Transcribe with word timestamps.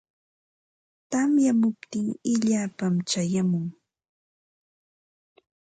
Tamyamuptin 1.11 2.07
illapam 2.33 2.93
chayamun. 3.09 3.65